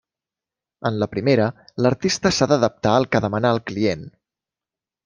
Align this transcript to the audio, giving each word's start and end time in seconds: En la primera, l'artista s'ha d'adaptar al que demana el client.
En 0.89 0.97
la 1.03 1.07
primera, 1.11 1.45
l'artista 1.87 2.33
s'ha 2.39 2.49
d'adaptar 2.53 2.95
al 2.99 3.09
que 3.13 3.25
demana 3.29 3.57
el 3.59 3.65
client. 3.71 4.07